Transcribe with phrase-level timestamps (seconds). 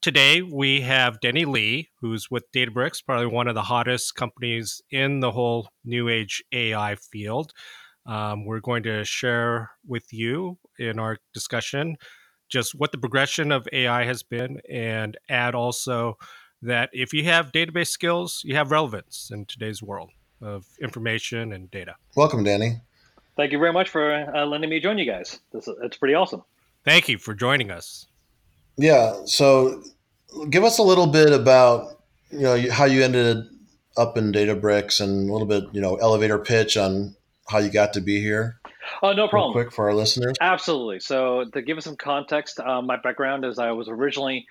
[0.00, 5.20] today we have Denny Lee, who's with Databricks, probably one of the hottest companies in
[5.20, 7.52] the whole new age AI field.
[8.06, 11.96] Um, we're going to share with you in our discussion
[12.48, 16.16] just what the progression of AI has been and add also
[16.62, 20.10] that if you have database skills, you have relevance in today's world
[20.40, 21.94] of information and data.
[22.16, 22.80] Welcome, Danny.
[23.36, 25.38] Thank you very much for uh, letting me join you guys.
[25.52, 26.42] This, it's pretty awesome.
[26.84, 28.06] Thank you for joining us.
[28.78, 29.14] Yeah.
[29.26, 29.82] So,
[30.48, 32.00] give us a little bit about
[32.30, 33.46] you know how you ended
[33.96, 37.14] up in Databricks and a little bit you know elevator pitch on
[37.48, 38.60] how you got to be here.
[39.02, 39.54] Oh, no problem.
[39.54, 40.34] Real quick for our listeners.
[40.40, 41.00] Absolutely.
[41.00, 44.46] So, to give us some context, um, my background is I was originally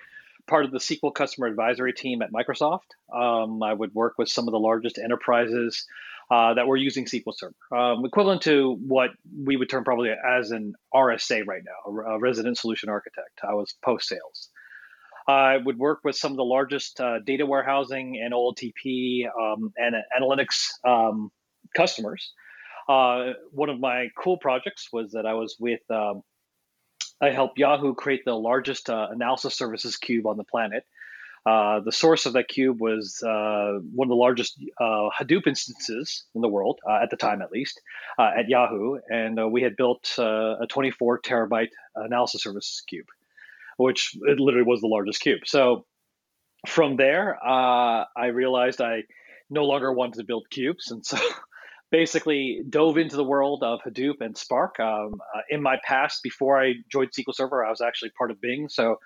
[0.47, 2.95] part of the SQL customer advisory team at Microsoft.
[3.13, 5.85] Um, I would work with some of the largest enterprises
[6.29, 9.11] uh, that were using SQL Server, um, equivalent to what
[9.45, 13.39] we would term probably as an RSA right now, a resident solution architect.
[13.47, 14.49] I was post sales.
[15.27, 19.95] I would work with some of the largest uh, data warehousing and OLTP um, and
[20.17, 21.31] analytics um,
[21.75, 22.31] customers.
[22.87, 26.23] Uh, one of my cool projects was that I was with um,
[27.19, 30.83] I helped Yahoo create the largest uh, analysis services cube on the planet.
[31.47, 36.25] Uh, the source of that cube was uh, one of the largest uh, Hadoop instances
[36.35, 37.79] in the world, uh, at the time at least,
[38.19, 38.97] uh, at Yahoo.
[39.09, 43.05] And we had built a 24 terabyte analysis services cube,
[43.77, 45.41] which it literally was the largest cube.
[45.45, 45.85] So
[46.67, 49.03] from there, I realized I
[49.49, 50.91] no longer wanted to build cubes.
[50.91, 51.17] And so
[51.91, 54.79] basically dove into the world of Hadoop and Spark.
[54.79, 58.41] Um, uh, in my past, before I joined SQL Server, I was actually part of
[58.41, 58.97] Bing, so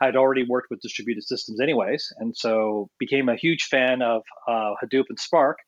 [0.00, 4.74] I'd already worked with distributed systems, anyways, and so became a huge fan of uh,
[4.82, 5.58] Hadoop and Spark.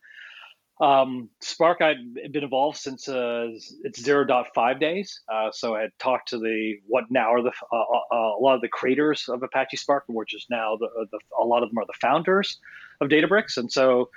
[0.81, 3.49] Um, Spark, I'd been involved since uh,
[3.83, 5.21] its 0.5 days.
[5.33, 8.55] Uh, so I had talked to the what now are the uh, uh, a lot
[8.55, 11.79] of the creators of Apache Spark, which is now the, the, a lot of them
[11.79, 12.59] are the founders
[13.01, 14.09] of Databricks, and so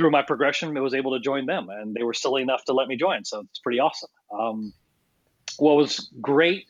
[0.00, 2.72] through my progression, I was able to join them, and they were silly enough to
[2.72, 3.24] let me join.
[3.24, 4.08] So it's pretty awesome.
[4.32, 4.72] Um,
[5.58, 6.64] what was great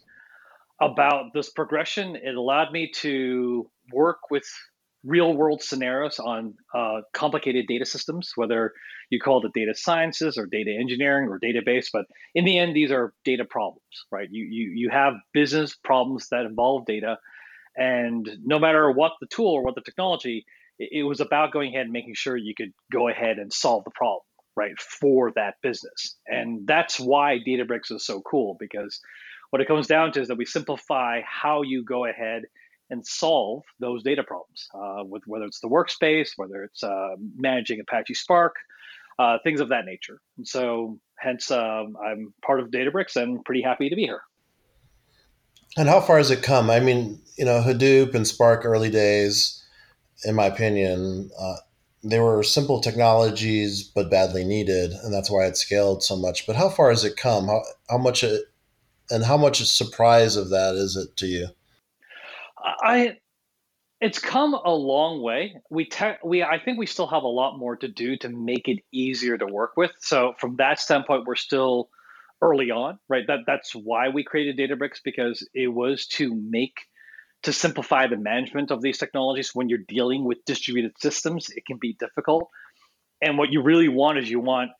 [0.81, 4.45] about this progression, it allowed me to work with
[5.05, 8.73] real world scenarios on uh, complicated data systems, whether
[9.11, 11.87] you call it data sciences or data engineering or database.
[11.93, 14.29] But in the end, these are data problems, right?
[14.31, 17.19] You, you, you have business problems that involve data.
[17.77, 20.45] And no matter what the tool or what the technology,
[20.81, 23.91] it was about going ahead and making sure you could go ahead and solve the
[23.91, 24.23] problem
[24.57, 26.17] right for that business.
[26.27, 28.99] And that's why databricks is so cool because
[29.51, 32.43] what it comes down to is that we simplify how you go ahead
[32.89, 37.79] and solve those data problems uh, with whether it's the workspace whether it's uh, managing
[37.81, 38.57] apache spark
[39.19, 40.19] uh, things of that nature.
[40.39, 44.23] And so hence um, i'm part of databricks and pretty happy to be here.
[45.77, 46.71] And how far has it come?
[46.71, 49.60] I mean you know hadoop and spark early days
[50.25, 51.57] in my opinion, uh,
[52.03, 56.47] they were simple technologies but badly needed, and that's why it scaled so much.
[56.47, 57.47] But how far has it come?
[57.47, 58.45] How how much it,
[59.11, 61.49] and how much surprise of that is it to you?
[62.83, 63.19] I
[64.01, 65.57] it's come a long way.
[65.71, 68.67] We te- we I think we still have a lot more to do to make
[68.67, 69.93] it easier to work with.
[70.01, 71.91] So from that standpoint, we're still
[72.41, 73.27] early on, right?
[73.27, 76.79] That that's why we created Databricks because it was to make
[77.43, 81.79] to simplify the management of these technologies when you're dealing with distributed systems it can
[81.79, 82.49] be difficult.
[83.23, 84.71] And what you really want is you want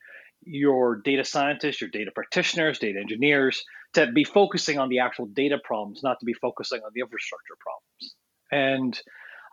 [0.43, 3.63] your data scientists your data practitioners data engineers
[3.93, 7.55] to be focusing on the actual data problems not to be focusing on the infrastructure
[7.59, 8.15] problems.
[8.51, 9.01] And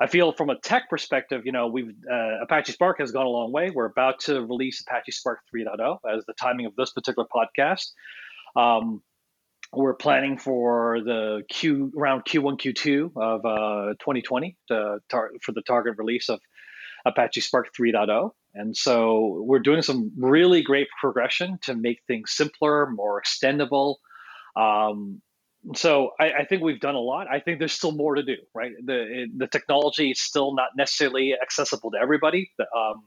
[0.01, 3.31] i feel from a tech perspective you know we've uh, apache spark has gone a
[3.31, 3.71] long way.
[3.71, 7.93] We're about to release apache spark 3.0 as the timing of this particular podcast.
[8.57, 9.03] Um,
[9.73, 15.63] we're planning for the Q around Q1, Q2 of uh, 2020 to tar- for the
[15.63, 16.41] target release of
[17.07, 18.31] Apache Spark 3.0.
[18.55, 23.97] And so we're doing some really great progression to make things simpler, more extendable.
[24.57, 25.21] Um,
[25.75, 27.27] so I, I, think we've done a lot.
[27.31, 28.73] I think there's still more to do, right?
[28.85, 32.51] The the technology is still not necessarily accessible to everybody.
[32.59, 33.03] Um,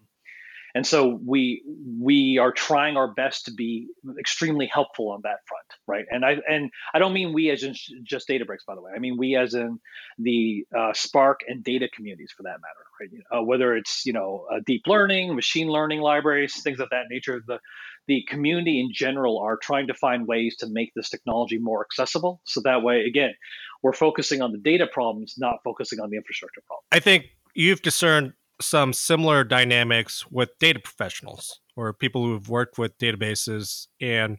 [0.75, 1.63] and so we
[1.99, 3.87] we are trying our best to be
[4.19, 6.05] extremely helpful on that front right?
[6.09, 8.91] And i and i don't mean we as in just databricks by the way.
[8.95, 9.79] I mean we as in
[10.17, 13.39] the uh, spark and data communities for that matter right?
[13.39, 17.41] Uh, whether it's you know uh, deep learning machine learning libraries things of that nature
[17.47, 17.59] the
[18.07, 22.41] the community in general are trying to find ways to make this technology more accessible.
[22.45, 23.33] So that way again
[23.81, 27.81] we're focusing on the data problems not focusing on the infrastructure problems i think you've
[27.81, 34.37] discerned some similar dynamics with data professionals or people who have worked with databases and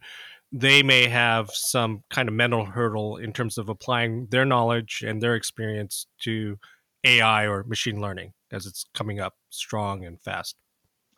[0.53, 5.23] they may have some kind of mental hurdle in terms of applying their knowledge and
[5.23, 6.59] their experience to
[7.05, 10.57] AI or machine learning as it's coming up strong and fast?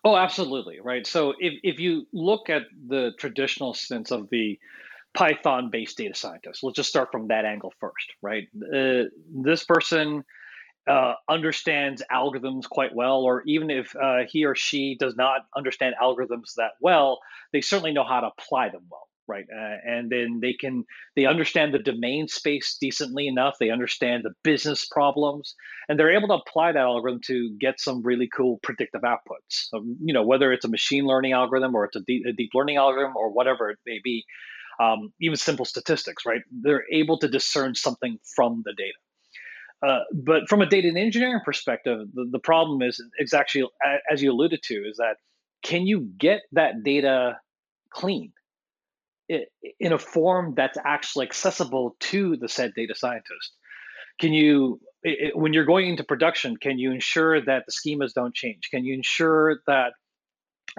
[0.04, 0.80] Oh, absolutely.
[0.80, 1.06] Right.
[1.06, 4.58] So if, if you look at the traditional sense of the
[5.14, 8.44] Python based data scientist, let's just start from that angle first, right?
[8.54, 10.24] Uh, this person
[10.88, 15.94] uh, understands algorithms quite well, or even if uh, he or she does not understand
[16.02, 17.20] algorithms that well,
[17.52, 19.44] they certainly know how to apply them well right?
[19.54, 20.84] Uh, and then they can
[21.16, 25.54] they understand the domain space decently enough they understand the business problems
[25.88, 29.68] and they're able to apply that algorithm to get some really cool predictive outputs.
[29.70, 32.50] So, you know whether it's a machine learning algorithm or it's a deep, a deep
[32.54, 34.24] learning algorithm or whatever it may be
[34.80, 36.42] um, even simple statistics right?
[36.50, 38.98] They're able to discern something from the data
[39.86, 43.62] uh, but from a data and engineering perspective the, the problem is exactly
[44.10, 45.16] as you alluded to is that
[45.62, 47.38] can you get that data
[47.90, 48.32] clean
[49.28, 53.52] in a form that's actually accessible to the said data scientist?
[54.20, 54.80] Can you,
[55.34, 58.68] when you're going into production, can you ensure that the schemas don't change?
[58.70, 59.92] Can you ensure that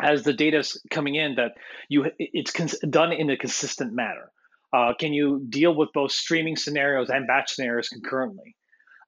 [0.02, 1.54] as the data is coming in, that
[1.90, 4.32] you it's cons- done in a consistent manner?
[4.74, 8.56] Uh, can you deal with both streaming scenarios and batch scenarios concurrently?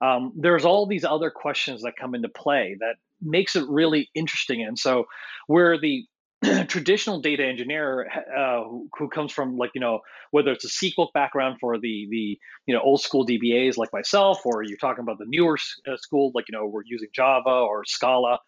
[0.01, 4.63] Um, there's all these other questions that come into play that makes it really interesting.
[4.63, 5.05] And so,
[5.47, 6.05] where the
[6.67, 8.07] traditional data engineer
[8.37, 8.63] uh,
[8.97, 12.75] who, comes from like you know whether it's a SQL background for the the you
[12.75, 15.57] know old school DBAs like myself, or you're talking about the newer
[15.91, 18.39] uh, school like you know we're using Java or Scala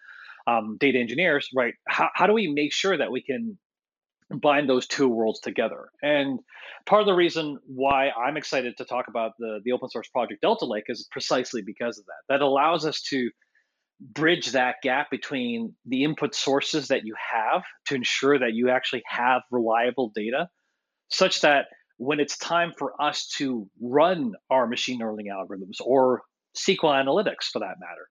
[0.47, 1.73] um, data engineers, right?
[1.87, 3.57] How, how do we make sure that we can
[4.29, 5.89] bind those two worlds together?
[6.01, 6.39] And
[6.85, 10.41] part of the reason why I'm excited to talk about the the open source project
[10.41, 12.33] Delta Lake is precisely because of that.
[12.33, 13.29] That allows us to
[13.99, 19.03] bridge that gap between the input sources that you have to ensure that you actually
[19.05, 20.49] have reliable data
[21.09, 21.65] such that
[21.97, 26.21] when it's time for us to run our machine learning algorithms or
[26.55, 28.07] SQL analytics for that matter,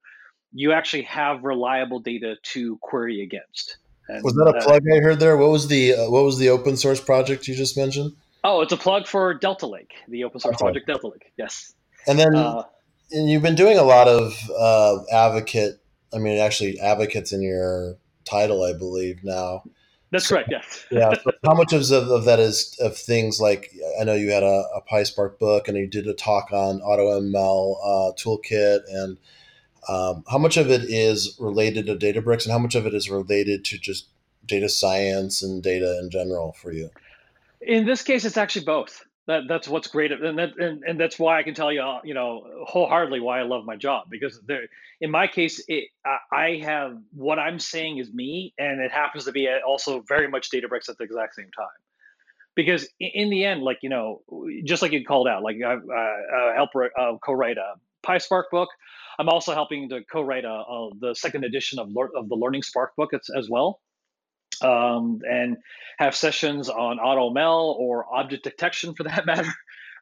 [0.53, 3.77] you actually have reliable data to query against.
[4.09, 5.37] And, was that a uh, plug I heard there?
[5.37, 8.13] What was the uh, what was the open source project you just mentioned?
[8.43, 10.63] Oh, it's a plug for Delta Lake, the open source okay.
[10.63, 11.31] project Delta Lake.
[11.37, 11.73] Yes.
[12.07, 12.63] And then uh,
[13.11, 15.79] and you've been doing a lot of uh, advocate.
[16.11, 19.63] I mean, actually, advocates in your title, I believe now.
[20.11, 20.49] That's so, correct.
[20.51, 20.85] Yes.
[20.89, 21.13] yeah.
[21.13, 24.65] So how much of, of that is of things like I know you had a,
[24.75, 29.17] a PySpark book and you did a talk on AutoML uh, toolkit, and
[29.87, 33.09] um, how much of it is related to Databricks, and how much of it is
[33.09, 34.07] related to just
[34.45, 36.89] data science and data in general for you?
[37.61, 41.19] In this case, it's actually both that that's what's great and that and, and that's
[41.19, 44.39] why i can tell you uh, you know wholeheartedly why i love my job because
[44.47, 44.63] there
[45.01, 45.89] in my case it,
[46.31, 50.49] i have what i'm saying is me and it happens to be also very much
[50.49, 51.79] databricks at the exact same time
[52.55, 54.23] because in the end like you know
[54.63, 57.75] just like you called out like i uh, help uh, co-write a
[58.05, 58.69] PySpark book.
[59.17, 62.95] I'm also helping to co-write a, a, the second edition of, of the Learning Spark
[62.95, 63.79] book as, as well
[64.61, 65.57] um, and
[65.97, 69.51] have sessions on AutoML or object detection for that matter,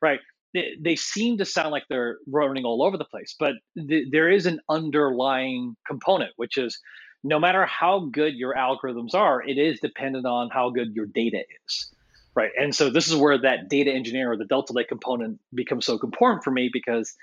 [0.01, 0.19] right?
[0.53, 4.29] They, they, seem to sound like they're running all over the place, but th- there
[4.31, 6.79] is an underlying component, which is
[7.23, 11.43] no matter how good your algorithms are, it is dependent on how good your data
[11.65, 11.91] is.
[12.33, 12.51] Right.
[12.55, 15.99] And so this is where that data engineer or the Delta Lake component becomes so
[16.03, 17.15] important for me because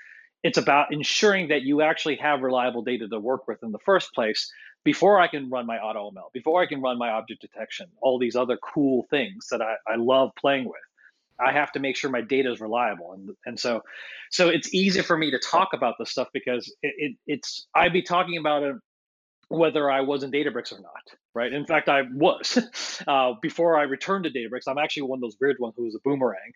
[0.45, 4.13] it's about ensuring that you actually have reliable data to work with in the first
[4.13, 4.53] place
[4.83, 8.35] before I can run my AutoML, before I can run my object detection, all these
[8.35, 10.75] other cool things that I, I love playing with.
[11.39, 13.81] I have to make sure my data is reliable, and and so,
[14.29, 17.91] so it's easy for me to talk about this stuff because it, it, it's I'd
[17.91, 18.75] be talking about it
[19.49, 21.51] whether I was in Databricks or not, right?
[21.51, 22.59] In fact, I was
[23.07, 24.67] uh, before I returned to Databricks.
[24.67, 26.53] I'm actually one of those weird ones who was a boomerang.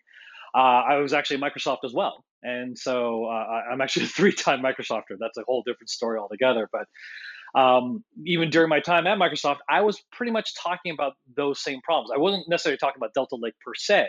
[0.54, 5.16] Uh, I was actually Microsoft as well, and so uh, I'm actually a three-time Microsofter.
[5.18, 6.68] That's a whole different story altogether.
[6.72, 6.86] But
[7.58, 11.80] um, even during my time at Microsoft, I was pretty much talking about those same
[11.82, 12.10] problems.
[12.14, 14.08] I wasn't necessarily talking about Delta Lake per se,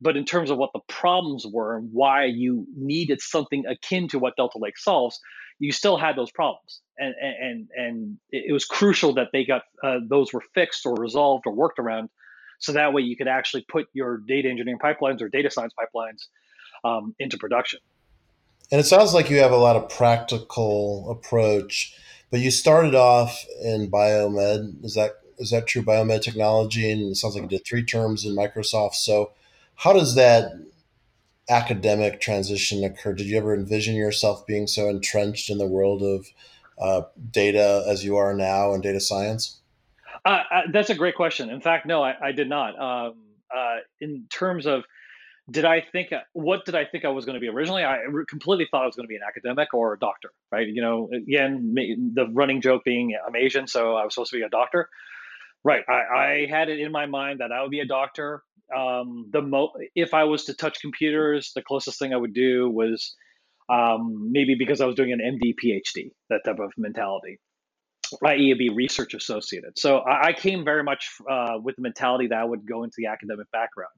[0.00, 4.18] but in terms of what the problems were and why you needed something akin to
[4.18, 5.18] what Delta Lake solves,
[5.58, 9.98] you still had those problems, and and and it was crucial that they got uh,
[10.06, 12.10] those were fixed or resolved or worked around,
[12.58, 16.26] so that way you could actually put your data engineering pipelines or data science pipelines
[16.84, 17.80] um, into production.
[18.72, 21.94] And it sounds like you have a lot of practical approach
[22.30, 24.84] but you started off in biomed.
[24.84, 25.82] Is that is that true?
[25.82, 28.94] Biomed technology, and it sounds like you did three terms in Microsoft.
[28.94, 29.32] So,
[29.76, 30.52] how does that
[31.48, 33.12] academic transition occur?
[33.12, 36.26] Did you ever envision yourself being so entrenched in the world of
[36.78, 39.60] uh, data as you are now in data science?
[40.26, 41.50] Uh, uh, that's a great question.
[41.50, 42.78] In fact, no, I, I did not.
[42.78, 43.14] Um,
[43.56, 44.82] uh, in terms of
[45.48, 47.84] did I think what did I think I was going to be originally?
[47.84, 50.66] I completely thought I was going to be an academic or a doctor, right?
[50.66, 51.72] You know, again,
[52.14, 54.88] the running joke being I'm Asian, so I was supposed to be a doctor,
[55.62, 55.84] right?
[55.88, 58.42] I, I had it in my mind that I would be a doctor.
[58.76, 62.68] Um, the mo if I was to touch computers, the closest thing I would do
[62.68, 63.14] was
[63.68, 67.38] um, maybe because I was doing an MD PhD, that type of mentality,
[68.24, 69.78] i.e., be research associated.
[69.78, 72.94] So I, I came very much uh, with the mentality that I would go into
[72.98, 73.90] the academic background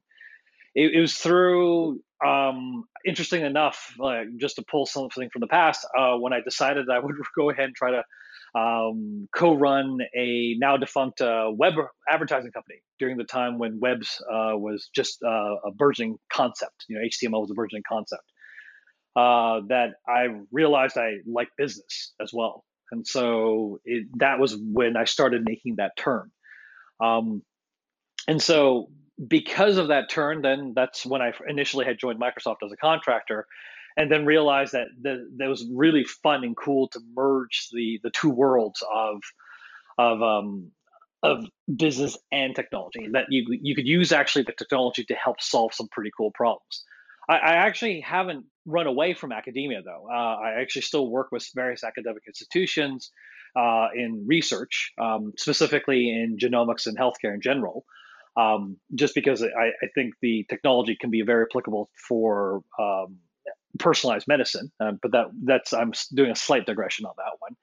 [0.78, 5.86] it, it was through um, interesting enough, like just to pull something from the past,
[5.98, 8.04] uh, when I decided I would go ahead and try to
[8.58, 11.74] um, co-run a now defunct uh, web
[12.08, 16.84] advertising company during the time when webs uh, was just uh, a burgeoning concept.
[16.88, 18.22] You know, HTML was a burgeoning concept.
[19.16, 25.04] That I realized I like business as well, and so it, that was when I
[25.04, 26.30] started making that turn.
[27.00, 27.42] Um,
[28.26, 28.90] and so
[29.26, 33.46] because of that turn, then that's when I initially had joined Microsoft as a contractor,
[33.96, 38.10] and then realized that that, that was really fun and cool to merge the the
[38.10, 39.20] two worlds of
[39.98, 40.70] of um,
[41.22, 43.08] of business and technology.
[43.12, 46.84] That you you could use actually the technology to help solve some pretty cool problems.
[47.28, 50.06] I, I actually haven't run away from academia though.
[50.10, 53.10] Uh, I actually still work with various academic institutions
[53.56, 57.84] uh, in research, um, specifically in genomics and healthcare in general
[58.38, 63.18] um, just because I, I, think the technology can be very applicable for um,
[63.78, 64.70] personalized medicine.
[64.80, 67.56] Uh, but that that's I'm doing a slight digression on that one.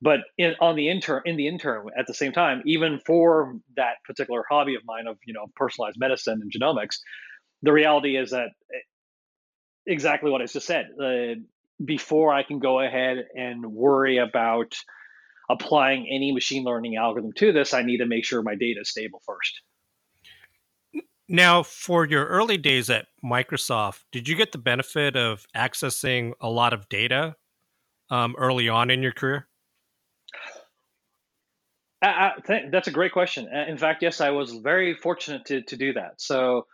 [0.00, 3.96] But in, on the intern in the intern at the same time, even for that
[4.06, 6.96] particular hobby of mine of you know personalized medicine and genomics,
[7.62, 8.78] the reality is that eh,
[9.86, 10.88] exactly what I just said.
[11.02, 11.40] Uh,
[11.84, 14.74] before I can go ahead and worry about
[15.50, 18.90] applying any machine learning algorithm to this, I need to make sure my data is
[18.90, 19.60] stable first.
[21.28, 26.48] Now, for your early days at Microsoft, did you get the benefit of accessing a
[26.48, 27.34] lot of data
[28.10, 29.48] um, early on in your career?
[32.00, 33.48] I, I th- that's a great question.
[33.48, 36.20] In fact, yes, I was very fortunate to, to do that.
[36.20, 36.66] So,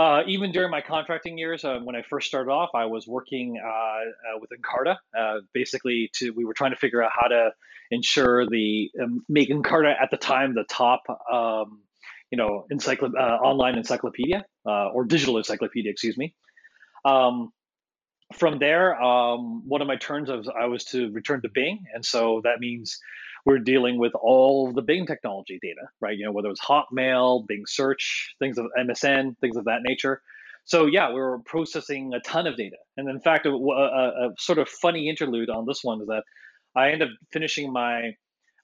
[0.00, 3.60] uh, even during my contracting years, uh, when I first started off, I was working
[3.62, 4.96] uh, uh with Encarta.
[5.16, 7.50] Uh, basically, to we were trying to figure out how to
[7.90, 11.82] ensure the um, make Encarta at the time the top um,
[12.30, 16.34] you know, encycl- uh, online encyclopedia or digital encyclopedia, excuse me.
[17.04, 17.52] Um,
[18.34, 22.04] from there, um, one of my turns of I was to return to Bing, and
[22.04, 22.98] so that means
[23.44, 26.16] we're dealing with all the Bing technology data, right?
[26.16, 30.22] You know, whether it's Hotmail, Bing Search, things of MSN, things of that nature.
[30.64, 34.30] So yeah, we were processing a ton of data, and in fact, a, a, a
[34.38, 36.22] sort of funny interlude on this one is that
[36.76, 38.14] I ended up finishing my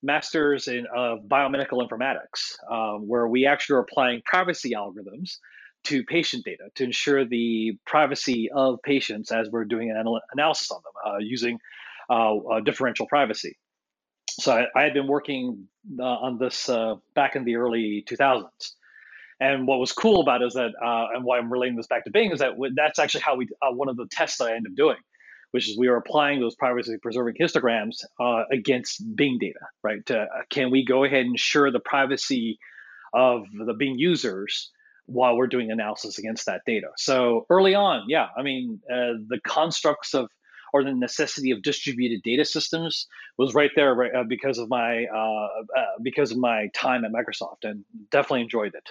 [0.03, 5.39] master's in uh, biomedical informatics, um, where we actually are applying privacy algorithms
[5.85, 10.71] to patient data to ensure the privacy of patients as we're doing an anal- analysis
[10.71, 11.59] on them uh, using
[12.09, 13.57] uh differential privacy.
[14.39, 15.67] So I, had been working
[15.99, 18.73] uh, on this uh, back in the early 2000s.
[19.41, 20.73] And what was cool about it is that,
[21.15, 23.89] and why I'm relating this back to Bing is that that's actually how we, one
[23.89, 24.97] of the tests that I ended up doing
[25.51, 30.05] which is we are applying those privacy preserving histograms uh, against Bing data, right?
[30.07, 32.59] To, can we go ahead and ensure the privacy
[33.15, 34.71] of the Bing users
[35.07, 36.89] while we're doing analysis against that data?
[36.97, 40.29] So early on, yeah, I mean, uh, the constructs of
[40.77, 43.07] or the necessity of distributed data systems
[43.39, 47.13] was right there right, uh, because of my uh, uh, because of my time at
[47.13, 48.89] Microsoft, and definitely enjoyed it.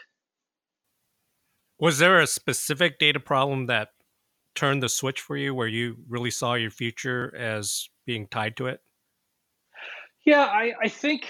[1.79, 3.89] Was there a specific data problem that
[4.55, 8.67] turned the switch for you where you really saw your future as being tied to
[8.67, 8.81] it?
[10.25, 11.27] Yeah, I, I think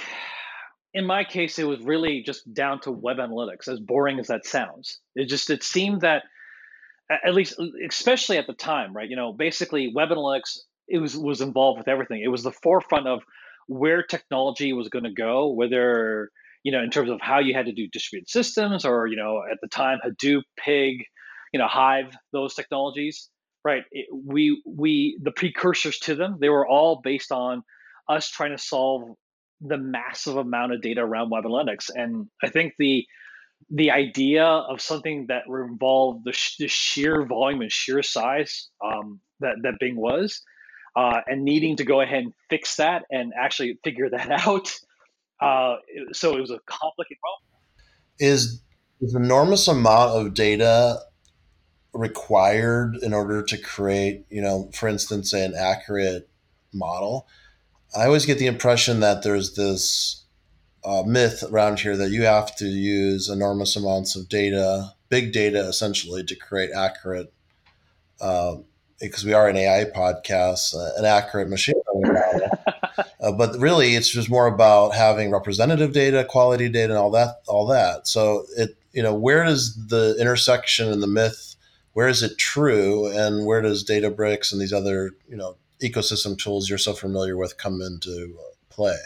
[0.93, 4.45] in my case it was really just down to web analytics, as boring as that
[4.45, 4.99] sounds.
[5.15, 6.23] It just it seemed that
[7.09, 9.09] at least especially at the time, right?
[9.09, 10.57] You know, basically web analytics
[10.87, 12.21] it was was involved with everything.
[12.23, 13.21] It was the forefront of
[13.67, 16.29] where technology was going to go, whether
[16.63, 19.41] you know in terms of how you had to do distributed systems or you know
[19.51, 21.03] at the time Hadoop, Pig,
[21.55, 23.29] you know hive those technologies
[23.63, 27.63] right it, we we the precursors to them they were all based on
[28.09, 29.03] us trying to solve
[29.61, 33.05] the massive amount of data around web analytics and i think the
[33.69, 39.19] the idea of something that involved the, sh- the sheer volume and sheer size um,
[39.39, 40.41] that that Bing was,
[40.95, 44.73] uh, and needing to go ahead and fix that and actually figure that out.
[45.41, 45.77] Uh,
[46.13, 47.41] so it was a complicated problem.
[48.19, 48.61] Is
[49.01, 50.99] is enormous amount of data
[51.93, 56.29] required in order to create, you know, for instance, an accurate
[56.73, 57.27] model.
[57.97, 60.24] I always get the impression that there's this
[60.85, 65.67] uh, myth around here that you have to use enormous amounts of data big data
[65.67, 67.31] essentially to create accurate,
[68.21, 68.55] uh,
[68.99, 71.75] because we are an AI podcast, uh, an accurate machine
[73.21, 77.41] uh, but really, it's just more about having representative data, quality data, and all that.
[77.47, 78.07] All that.
[78.07, 81.55] So it, you know, where does the intersection and the myth?
[81.93, 86.69] Where is it true, and where does Databricks and these other, you know, ecosystem tools
[86.69, 88.37] you're so familiar with come into
[88.69, 88.97] play?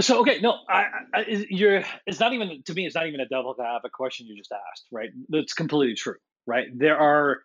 [0.00, 1.82] So okay, no, I, I, you're.
[2.06, 2.86] It's not even to me.
[2.86, 5.10] It's not even a devil to have a question you just asked, right?
[5.28, 6.66] That's completely true, right?
[6.74, 7.38] There are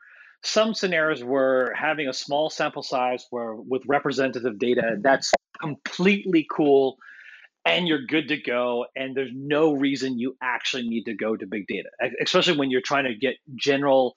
[0.43, 5.31] some scenarios where having a small sample size, where with representative data, that's
[5.61, 6.97] completely cool,
[7.65, 11.47] and you're good to go, and there's no reason you actually need to go to
[11.47, 11.89] big data,
[12.21, 14.15] especially when you're trying to get general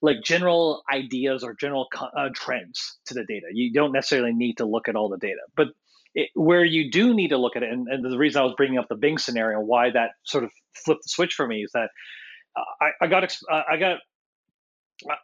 [0.00, 3.46] like general ideas or general uh, trends to the data.
[3.52, 5.68] You don't necessarily need to look at all the data, but
[6.14, 8.54] it, where you do need to look at it, and, and, the reason I was
[8.56, 10.50] bringing up the Bing scenario, why that sort of
[10.84, 11.90] flipped the switch for me is that
[12.56, 13.98] uh, I, I, got uh, I got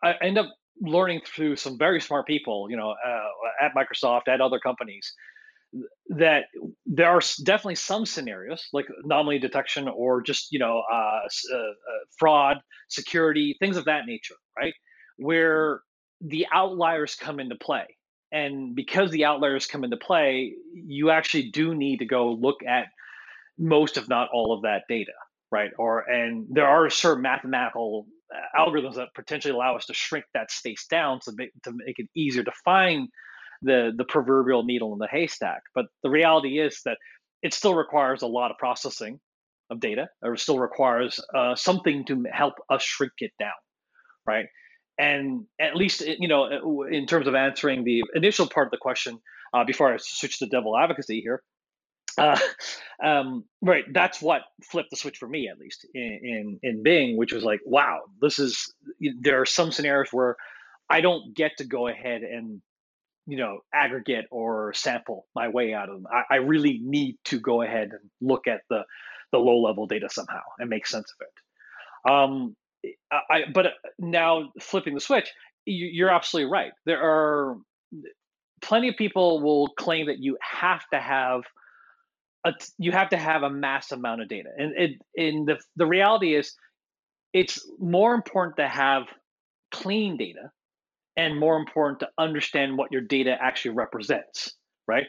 [0.02, 0.46] I end up
[0.80, 5.12] learning through some very smart people, you know, uh, at Microsoft, at other companies,
[6.08, 6.44] that
[6.86, 11.20] there are definitely some scenarios like anomaly detection or just you know uh,
[11.56, 11.58] uh,
[12.18, 14.74] fraud, security, things of that nature, right?
[15.16, 15.80] Where
[16.20, 17.86] the outliers come into play
[18.34, 22.86] and because the outliers come into play, you actually do need to go look at
[23.58, 25.12] most, if not all, of that data,
[25.52, 25.70] right?
[25.78, 30.50] Or and there are certain mathematical uh, algorithms that potentially allow us to shrink that
[30.50, 33.08] space down to make to make it easier to find
[33.62, 35.62] the the proverbial needle in the haystack.
[35.74, 36.98] But the reality is that
[37.42, 39.20] it still requires a lot of processing
[39.70, 43.52] of data, or still requires uh, something to help us shrink it down,
[44.26, 44.46] right?
[44.98, 49.18] And at least you know in terms of answering the initial part of the question
[49.52, 51.42] uh, before i switch to devil advocacy here
[52.16, 52.38] uh,
[53.04, 57.16] um, right that's what flipped the switch for me at least in, in, in bing
[57.16, 58.72] which was like wow this is
[59.20, 60.36] there are some scenarios where
[60.88, 62.60] i don't get to go ahead and
[63.26, 67.40] you know aggregate or sample my way out of them i, I really need to
[67.40, 68.84] go ahead and look at the
[69.34, 72.12] the low level data somehow and make sense of it.
[72.12, 72.57] Um,
[73.12, 75.31] I, but uh, now flipping the switch,
[75.66, 76.73] you're absolutely right.
[76.87, 77.57] There are
[78.62, 81.42] plenty of people will claim that you have to have
[82.47, 85.87] a you have to have a mass amount of data, and it in the the
[85.87, 86.55] reality is
[87.33, 89.05] it's more important to have
[89.73, 90.51] clean data
[91.16, 94.55] and more important to understand what your data actually represents,
[94.87, 95.07] right?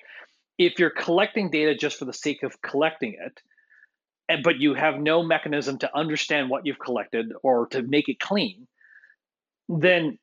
[0.58, 3.42] If you're collecting data just for the sake of collecting it,
[4.28, 8.20] and, but you have no mechanism to understand what you've collected or to make it
[8.20, 8.68] clean,
[9.70, 10.18] then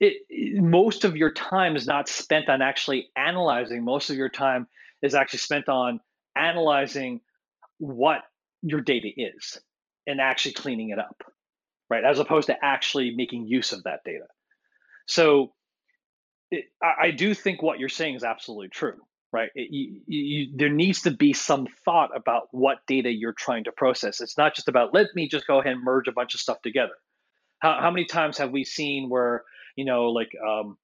[0.00, 0.22] it,
[0.60, 3.84] most of your time is not spent on actually analyzing.
[3.84, 4.66] Most of your time
[5.02, 6.00] is actually spent on
[6.36, 7.20] analyzing
[7.78, 8.22] what
[8.62, 9.60] your data is
[10.06, 11.22] and actually cleaning it up,
[11.88, 12.04] right?
[12.04, 14.26] As opposed to actually making use of that data.
[15.06, 15.52] So
[16.50, 19.00] it, I, I do think what you're saying is absolutely true
[19.32, 19.50] right?
[19.54, 23.72] It, you, you, there needs to be some thought about what data you're trying to
[23.72, 24.20] process.
[24.20, 26.60] It's not just about let me just go ahead and merge a bunch of stuff
[26.62, 26.94] together.
[27.60, 29.44] How, how many times have we seen where
[29.76, 30.76] you know like um,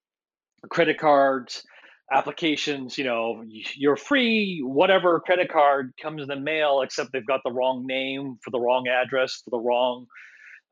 [0.69, 1.65] credit cards,
[2.13, 3.45] applications, you know,
[3.77, 8.39] you're free, whatever credit card comes in the mail, except they've got the wrong name
[8.43, 10.07] for the wrong address for the wrong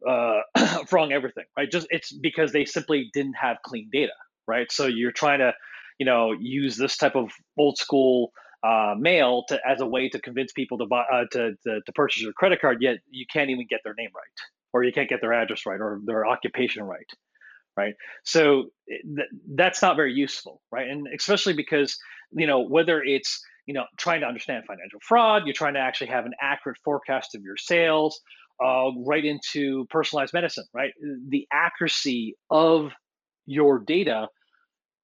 [0.09, 0.41] uh,
[0.93, 1.71] wrong everything, right?
[1.71, 4.13] Just it's because they simply didn't have clean data,
[4.47, 4.71] right?
[4.71, 5.53] So you're trying to
[5.99, 8.33] you know use this type of old school
[8.63, 11.93] uh, mail to as a way to convince people to buy uh, to, to, to
[11.93, 12.79] purchase your credit card.
[12.81, 15.81] Yet you can't even get their name right, or you can't get their address right,
[15.81, 17.07] or their occupation right,
[17.77, 17.95] right?
[18.25, 20.89] So th- that's not very useful, right?
[20.89, 21.99] And especially because
[22.33, 26.09] you know whether it's you know trying to understand financial fraud, you're trying to actually
[26.09, 28.21] have an accurate forecast of your sales,
[28.65, 30.93] uh, right into personalized medicine, right?
[31.29, 32.93] The accuracy of
[33.47, 34.29] your data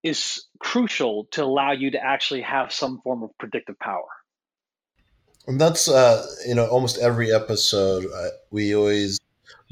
[0.02, 4.08] is crucial to allow you to actually have some form of predictive power.
[5.46, 9.18] And that's uh, you know almost every episode uh, we always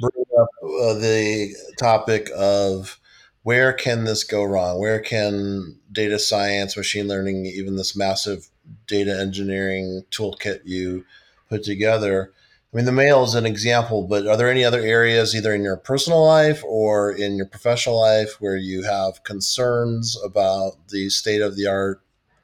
[0.01, 2.99] bring up uh, the topic of
[3.43, 4.79] where can this go wrong?
[4.79, 8.51] Where can data science, machine learning, even this massive
[8.87, 11.05] data engineering toolkit you
[11.49, 12.33] put together
[12.73, 15.65] I mean, the mail is an example, but are there any other areas, either in
[15.65, 21.43] your personal life or in your professional life, where you have concerns about the state
[21.43, 22.01] of the art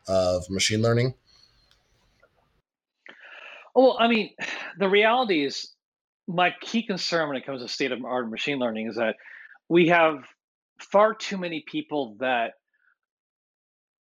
[0.09, 1.15] of machine learning?
[3.73, 4.31] Well, I mean,
[4.79, 5.73] the reality is
[6.27, 9.15] my key concern when it comes to state of art of machine learning is that
[9.69, 10.25] we have
[10.81, 12.55] far too many people that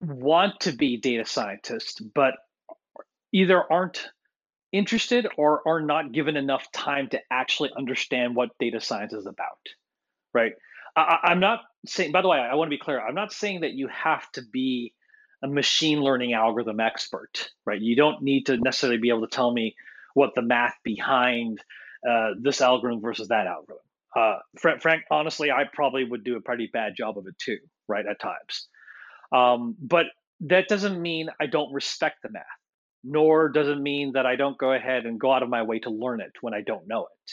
[0.01, 2.35] want to be data scientists, but
[3.33, 4.09] either aren't
[4.77, 9.59] interested or are not given enough time to actually understand what data science is about,
[10.33, 10.53] right?
[10.97, 13.01] I, am not saying, by the way, I want to be clear.
[13.01, 14.95] I'm not saying that you have to be
[15.43, 17.81] a machine learning algorithm expert, right?
[17.81, 19.77] You don't need to necessarily be able to tell me
[20.15, 21.63] what the math behind
[22.09, 23.85] uh, this algorithm versus that algorithm.
[24.15, 27.59] Uh, Frank, Frank, honestly, I probably would do a pretty bad job of it too,
[27.87, 28.07] right?
[28.07, 28.69] At times,
[29.31, 30.07] um, but
[30.41, 32.45] that doesn't mean I don't respect the math,
[33.07, 35.79] nor does it mean that I don't go ahead and go out of my way
[35.81, 37.33] to learn it when I don't know it,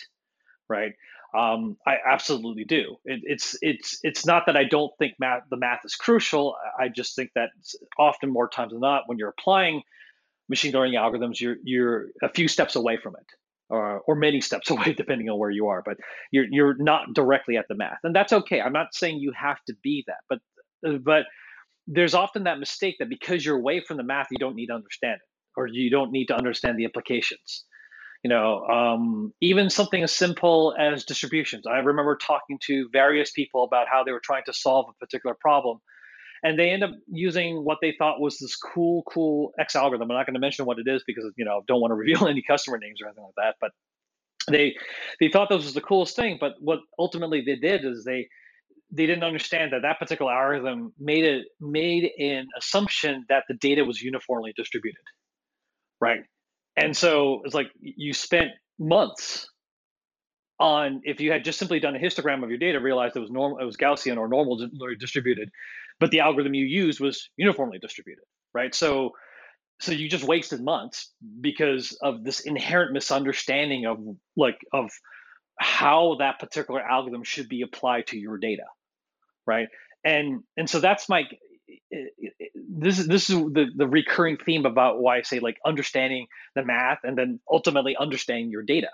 [0.70, 0.94] right?
[1.36, 2.98] Um, I absolutely do.
[3.06, 6.56] It, it's it's it's not that I don't think math the math is crucial.
[6.80, 7.50] I just think that
[7.98, 9.82] often more times than not, when you're applying
[10.48, 13.26] machine learning algorithms, you're you're a few steps away from it,
[13.70, 15.82] or or many steps away, depending on where you are.
[15.84, 15.98] But
[16.32, 18.62] you're you're not directly at the math, and that's okay.
[18.62, 20.40] I'm not saying you have to be that, but
[21.04, 21.26] but
[21.88, 24.74] there's often that mistake that because you're away from the math, you don't need to
[24.74, 27.66] understand it, or you don't need to understand the implications.
[28.24, 31.66] You know um, even something as simple as distributions.
[31.68, 35.36] I remember talking to various people about how they were trying to solve a particular
[35.40, 35.80] problem
[36.44, 40.12] and they end up using what they thought was this cool cool x algorithm.
[40.12, 42.28] I'm not going to mention what it is because you know don't want to reveal
[42.28, 43.72] any customer names or anything like that but
[44.50, 44.76] they
[45.20, 48.28] they thought this was the coolest thing but what ultimately they did is they
[48.92, 53.84] they didn't understand that that particular algorithm made it made an assumption that the data
[53.84, 55.02] was uniformly distributed
[56.04, 56.24] right
[56.76, 59.48] and so it's like you spent months
[60.60, 63.32] on if you had just simply done a histogram of your data, realized it was
[63.32, 64.68] normal, it was Gaussian or normal
[65.00, 65.50] distributed,
[66.00, 68.74] but the algorithm you used was uniformly distributed, right?
[68.74, 69.12] So
[69.80, 71.12] so you just wasted months
[71.42, 73.98] because of this inherent misunderstanding of
[74.38, 74.92] like of
[75.60, 78.64] how that particular algorithm should be applied to your data
[79.46, 79.68] right
[80.06, 81.24] and and so that's my
[82.70, 86.64] this is this is the, the recurring theme about why I say like understanding the
[86.64, 88.90] math and then ultimately understanding your data.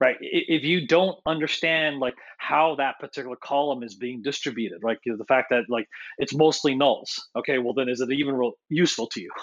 [0.00, 0.16] Right.
[0.20, 5.18] If you don't understand like how that particular column is being distributed, like you know,
[5.18, 5.86] the fact that like
[6.18, 9.30] it's mostly nulls, okay, well then is it even real useful to you?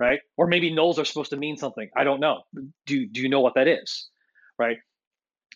[0.00, 0.20] Right.
[0.36, 1.88] Or maybe nulls are supposed to mean something.
[1.96, 2.42] I don't know.
[2.86, 4.08] Do do you know what that is?
[4.58, 4.78] Right.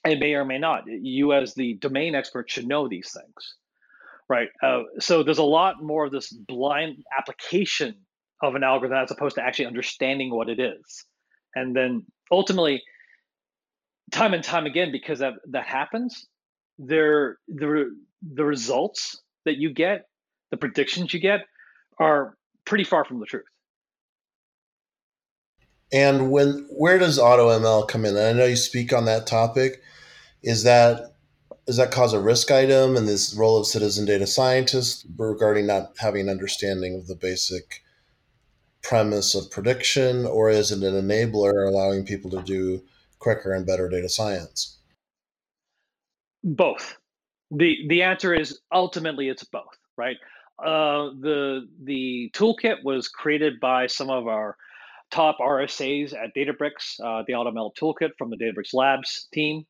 [0.05, 0.85] It may or may not.
[0.87, 3.57] You as the domain expert should know these things
[4.29, 4.49] right?
[4.63, 7.95] Uh, so there's a lot more of this blind application
[8.43, 11.05] of an algorithm as opposed to actually understanding what it is.
[11.55, 12.83] And then ultimately,
[14.13, 16.27] time and time again, because that, that happens,
[16.79, 20.07] there the the results that you get,
[20.51, 21.47] the predictions you get,
[21.99, 23.45] are pretty far from the truth.
[25.93, 28.17] And when where does AutoML come in?
[28.17, 29.81] And I know you speak on that topic.
[30.43, 31.16] Is that
[31.67, 35.93] does that cause a risk item in this role of citizen data scientist regarding not
[35.99, 37.83] having an understanding of the basic
[38.83, 42.81] premise of prediction, or is it an enabler allowing people to do
[43.19, 44.79] quicker and better data science?
[46.45, 46.97] Both.
[47.51, 50.17] the The answer is ultimately it's both, right?
[50.61, 54.57] Uh, the the toolkit was created by some of our
[55.11, 59.67] top RSAs at Databricks, uh, the AutoML toolkit from the Databricks Labs team.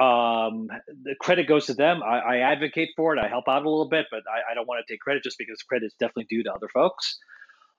[0.00, 0.68] Um,
[1.02, 2.02] the credit goes to them.
[2.02, 3.20] I, I, advocate for it.
[3.22, 5.36] I help out a little bit, but I, I don't want to take credit just
[5.36, 7.18] because credit is definitely due to other folks.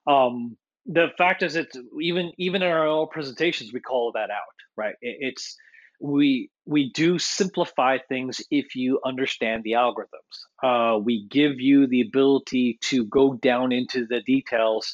[0.06, 0.56] Um,
[0.86, 4.94] the fact is, it's even even in our own presentations, we call that out, right?
[5.02, 5.56] It, it's
[6.00, 10.36] we we do simplify things if you understand the algorithms.
[10.62, 14.94] Uh, we give you the ability to go down into the details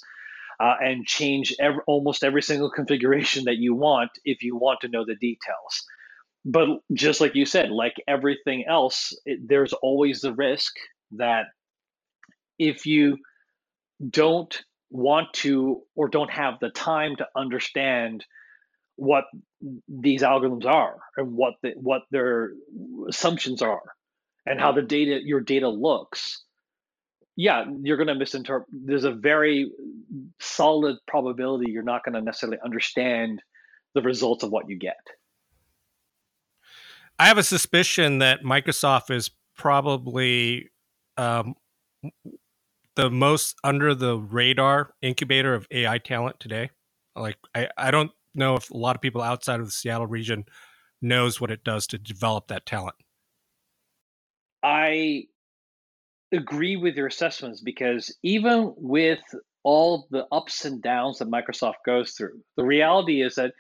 [0.62, 4.88] uh, and change every, almost every single configuration that you want if you want to
[4.88, 5.86] know the details
[6.46, 10.74] but just like you said, like everything else, it, there's always the risk
[11.12, 11.46] that
[12.60, 13.18] if you
[14.10, 18.24] don't want to or don't have the time to understand
[18.96, 19.26] what
[19.88, 22.52] these algorithms are and what the, what their
[23.10, 23.82] assumptions are
[24.46, 26.44] and how the data your data looks
[27.36, 29.70] yeah you're going to misinterpret there's a very
[30.40, 33.42] solid probability you're not going to necessarily understand
[33.94, 34.98] the results of what you get
[37.20, 40.70] I have a suspicion that Microsoft is probably
[41.18, 41.56] um,
[42.96, 46.70] the most under the radar incubator of AI talent today.
[47.16, 50.46] Like, I, I don't know if a lot of people outside of the Seattle region
[51.02, 52.96] knows what it does to develop that talent.
[54.62, 55.24] I
[56.32, 59.20] agree with your assessments because even with
[59.64, 63.54] all the ups and downs that Microsoft goes through, the reality is that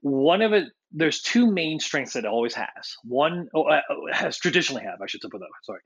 [0.00, 2.96] one of it there's two main strengths that it always has.
[3.04, 3.80] One oh, uh,
[4.12, 5.48] has traditionally have, I should put that.
[5.62, 5.80] Sorry.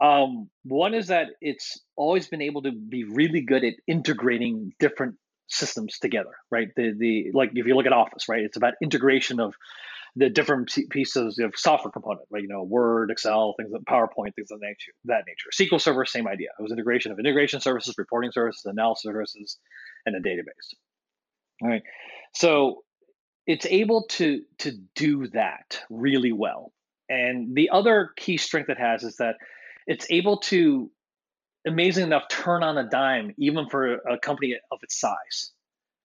[0.00, 5.16] Um, one is that it's always been able to be really good at integrating different
[5.48, 6.68] systems together, right?
[6.74, 9.54] The the like if you look at Office, right, it's about integration of
[10.16, 12.42] the different pieces of software component, right?
[12.42, 14.92] You know, Word, Excel, things like PowerPoint, things of that nature.
[15.06, 15.50] That nature.
[15.54, 16.48] SQL Server, same idea.
[16.58, 19.58] It was integration of integration services, reporting services, analysis services,
[20.04, 20.74] and a database.
[21.62, 21.82] All right.
[22.34, 22.82] So
[23.46, 26.72] it's able to to do that really well.
[27.08, 29.36] And the other key strength it has is that
[29.86, 30.90] it's able to,
[31.66, 35.50] amazing enough, turn on a dime even for a company of its size,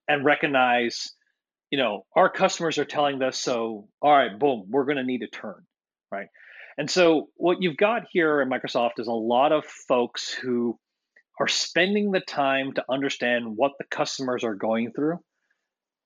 [0.07, 1.13] and recognize
[1.71, 5.21] you know, our customers are telling us, so, all right, boom, we're going to need
[5.23, 5.65] a turn,
[6.11, 6.27] right?
[6.77, 10.77] And so what you've got here at Microsoft is a lot of folks who
[11.39, 15.19] are spending the time to understand what the customers are going through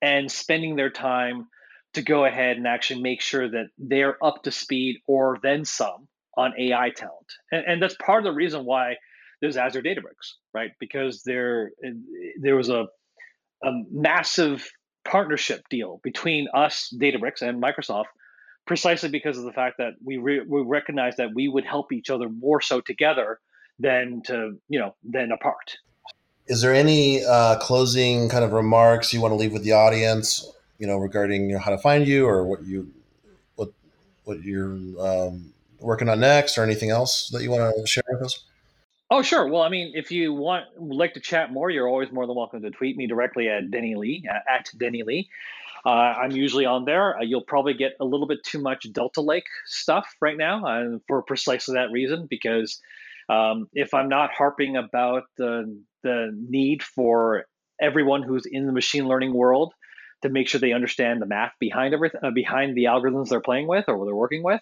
[0.01, 1.47] and spending their time
[1.93, 6.07] to go ahead and actually make sure that they're up to speed or then some
[6.37, 7.27] on AI talent.
[7.51, 8.95] And, and that's part of the reason why
[9.41, 10.71] there's Azure Databricks, right?
[10.79, 11.71] Because there
[12.39, 12.87] there was a,
[13.63, 14.69] a massive
[15.03, 18.05] partnership deal between us, Databricks, and Microsoft,
[18.65, 22.09] precisely because of the fact that we re- we recognize that we would help each
[22.09, 23.39] other more so together
[23.79, 25.77] than to you know than apart.
[26.51, 30.45] Is there any uh, closing kind of remarks you want to leave with the audience?
[30.79, 32.91] You know, regarding you know, how to find you or what you
[33.55, 33.69] what
[34.25, 38.23] what you're um, working on next, or anything else that you want to share with
[38.23, 38.43] us?
[39.09, 39.47] Oh, sure.
[39.47, 42.35] Well, I mean, if you want would like to chat more, you're always more than
[42.35, 45.29] welcome to tweet me directly at Denny Lee at Denny Lee.
[45.85, 47.17] Uh, I'm usually on there.
[47.17, 50.97] Uh, you'll probably get a little bit too much Delta Lake stuff right now, uh,
[51.07, 52.27] for precisely that reason.
[52.29, 52.81] Because
[53.31, 57.45] um, if I'm not harping about the the need for
[57.79, 59.73] everyone who's in the machine learning world
[60.21, 63.67] to make sure they understand the math behind everything, uh, behind the algorithms they're playing
[63.67, 64.61] with or they're working with,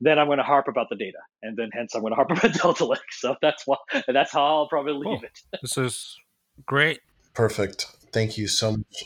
[0.00, 2.30] then I'm going to harp about the data, and then hence I'm going to harp
[2.36, 3.00] about Delta Lake.
[3.12, 3.76] So that's why
[4.08, 5.22] that's how I'll probably leave cool.
[5.22, 5.60] it.
[5.62, 6.16] this is
[6.66, 7.00] great.
[7.34, 7.86] Perfect.
[8.12, 9.04] Thank you so much.